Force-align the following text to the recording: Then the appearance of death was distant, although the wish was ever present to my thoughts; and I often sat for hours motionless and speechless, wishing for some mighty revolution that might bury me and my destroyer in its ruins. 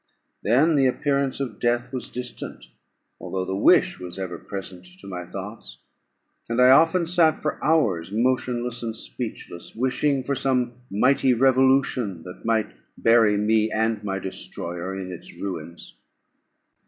Then 0.41 0.73
the 0.73 0.87
appearance 0.87 1.39
of 1.39 1.59
death 1.59 1.93
was 1.93 2.09
distant, 2.09 2.65
although 3.19 3.45
the 3.45 3.55
wish 3.55 3.99
was 3.99 4.17
ever 4.17 4.39
present 4.39 4.83
to 4.99 5.05
my 5.05 5.27
thoughts; 5.27 5.83
and 6.49 6.59
I 6.59 6.71
often 6.71 7.05
sat 7.05 7.37
for 7.37 7.63
hours 7.63 8.11
motionless 8.11 8.81
and 8.81 8.95
speechless, 8.95 9.75
wishing 9.75 10.23
for 10.23 10.33
some 10.33 10.71
mighty 10.89 11.35
revolution 11.35 12.23
that 12.23 12.43
might 12.45 12.71
bury 12.97 13.37
me 13.37 13.69
and 13.69 14.03
my 14.03 14.17
destroyer 14.17 14.99
in 14.99 15.11
its 15.11 15.39
ruins. 15.39 15.95